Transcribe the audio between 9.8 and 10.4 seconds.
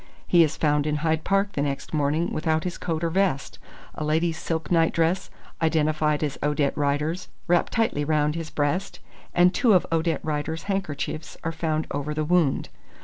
Odette